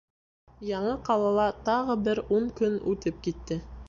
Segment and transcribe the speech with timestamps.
[0.69, 3.59] Яңы ҡалала тағы бер ун көн үтеп китте.